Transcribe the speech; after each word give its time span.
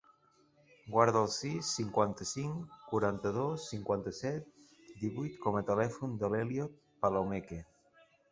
Guarda 0.93 1.19
el 1.25 1.27
sis, 1.33 1.67
vuitanta-cinc, 1.81 2.79
quaranta-dos, 2.93 3.67
cinquanta-set, 3.73 4.49
divuit 5.03 5.37
com 5.45 5.57
a 5.59 5.63
telèfon 5.69 6.15
de 6.23 6.31
l'Elliot 6.35 6.81
Palomeque. 7.05 7.61